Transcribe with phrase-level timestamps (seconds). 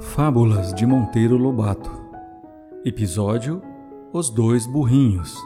[0.00, 1.90] Fábulas de Monteiro Lobato
[2.86, 3.60] Episódio
[4.14, 5.36] Os Dois Burrinhos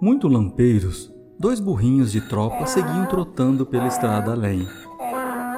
[0.00, 4.66] Muito lampeiros, dois burrinhos de tropa seguiam trotando pela estrada além.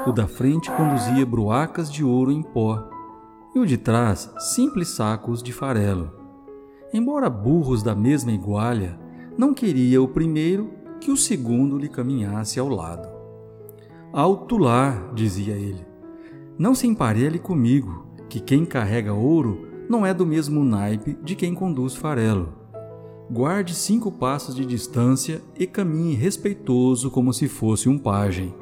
[0.05, 2.91] O da frente conduzia bruacas de ouro em pó,
[3.55, 6.11] e o de trás simples sacos de farelo.
[6.93, 8.99] Embora burros da mesma igualha,
[9.39, 13.09] não queria o primeiro que o segundo lhe caminhasse ao lado.
[14.13, 15.94] Alto lá, dizia ele
[16.59, 21.55] não se emparelhe comigo, que quem carrega ouro não é do mesmo naipe de quem
[21.55, 22.53] conduz farelo.
[23.31, 28.55] Guarde cinco passos de distância e caminhe respeitoso como se fosse um pajem.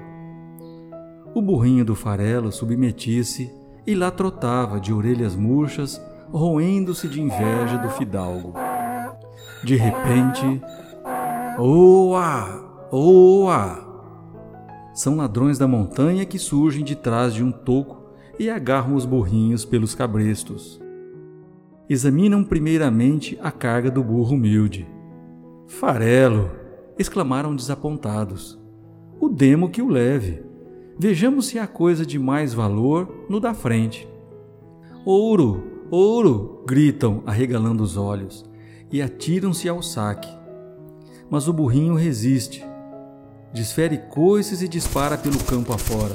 [1.35, 3.53] O burrinho do farelo submetia-se
[3.87, 8.55] e lá trotava de orelhas murchas, roendo-se de inveja do fidalgo.
[9.65, 10.63] De repente,
[11.59, 13.92] oa, oa!
[14.95, 18.03] São ladrões da montanha que surgem de trás de um toco
[18.39, 20.81] e agarram os burrinhos pelos cabrestos.
[21.89, 24.87] Examinam primeiramente a carga do burro humilde.
[25.67, 26.51] Farelo!
[26.99, 28.61] exclamaram desapontados.
[29.19, 30.43] O demo que o leve.
[30.99, 34.07] Vejamos se há coisa de mais valor no da frente.
[35.07, 35.87] Ouro!
[35.91, 36.63] Ouro!
[36.67, 38.45] gritam, arregalando os olhos,
[38.91, 40.29] e atiram-se ao saque.
[41.31, 42.63] Mas o burrinho resiste
[43.53, 46.15] desfere coices e dispara pelo campo afora.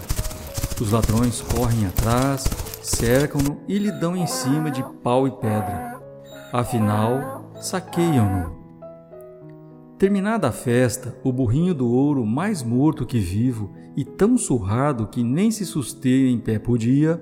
[0.82, 2.44] Os ladrões correm atrás,
[2.82, 6.00] cercam-no e lhe dão em cima de pau e pedra.
[6.52, 8.58] Afinal, saqueiam-no.
[9.98, 15.24] Terminada a festa, o burrinho do ouro, mais morto que vivo e tão surrado que
[15.24, 17.20] nem se suster em pé podia,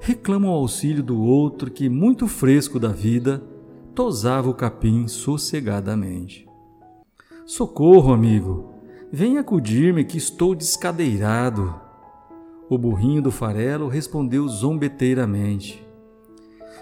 [0.00, 3.42] reclama o auxílio do outro que, muito fresco da vida,
[3.92, 6.46] tosava o capim sossegadamente.
[7.44, 8.72] Socorro, amigo!
[9.14, 11.78] Vem acudir-me que estou descadeirado.
[12.66, 15.86] O burrinho do farelo respondeu zombeteiramente.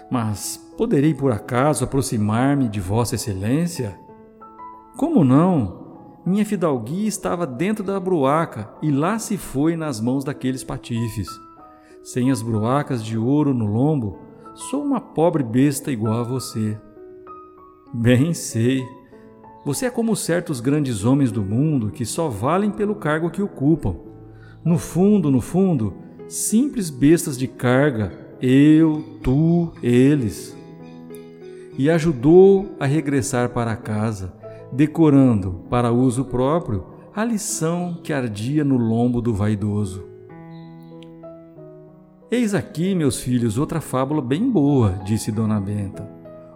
[0.09, 3.99] Mas poderei por acaso aproximar-me de Vossa Excelência?
[4.95, 5.81] Como não?
[6.25, 11.27] Minha fidalguia estava dentro da bruaca e lá se foi nas mãos daqueles patifes.
[12.01, 14.19] Sem as bruacas de ouro no lombo,
[14.53, 16.79] sou uma pobre besta igual a você.
[17.93, 18.81] Bem sei,
[19.63, 23.95] você é como certos grandes homens do mundo que só valem pelo cargo que ocupam.
[24.65, 25.93] No fundo, no fundo,
[26.27, 28.11] simples bestas de carga,
[28.41, 30.57] eu, tu, eles.
[31.77, 34.33] E ajudou a regressar para casa,
[34.71, 36.85] decorando, para uso próprio,
[37.15, 40.03] a lição que ardia no lombo do vaidoso.
[42.31, 46.09] Eis aqui, meus filhos, outra fábula bem boa, disse Dona Benta.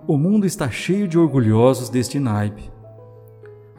[0.07, 2.74] O mundo está cheio de orgulhosos deste naipe.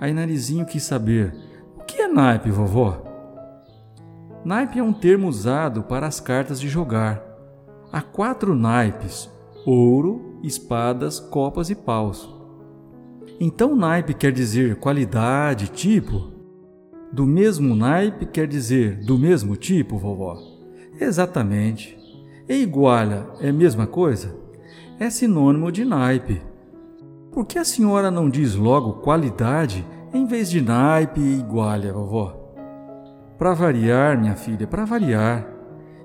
[0.01, 1.35] Aí Narizinho quis saber:
[1.77, 3.03] o que é naipe, vovó?
[4.45, 7.23] Naipe é um termo usado para as cartas de jogar.
[7.93, 9.31] Há quatro naipes:
[9.65, 12.33] ouro, espadas, copas e paus.
[13.41, 16.33] Então, naipe quer dizer qualidade, tipo?
[17.13, 20.39] Do mesmo naipe quer dizer do mesmo tipo, vovó?
[21.01, 21.99] Exatamente.
[22.49, 24.35] E igualha é a mesma coisa?
[24.99, 26.41] É sinônimo de naipe.
[27.37, 32.35] Por que a senhora não diz logo qualidade em vez de naipe e igualha, vovó?
[33.37, 35.47] Para variar, minha filha, para variar.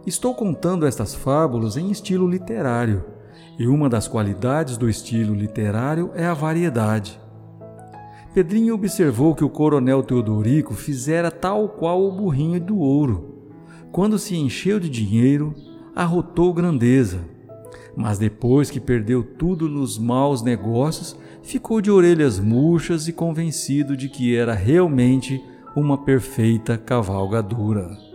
[0.05, 3.05] Estou contando estas fábulas em estilo literário,
[3.57, 7.17] e uma das qualidades do estilo literário é a variedade.
[8.33, 13.53] Pedrinho observou que o coronel Teodorico fizera tal qual o burrinho do ouro.
[13.89, 15.55] Quando se encheu de dinheiro,
[15.95, 17.21] arrotou grandeza
[17.95, 24.09] mas depois que perdeu tudo nos maus negócios, ficou de orelhas murchas e convencido de
[24.09, 25.43] que era realmente
[25.75, 28.10] uma perfeita cavalgadura.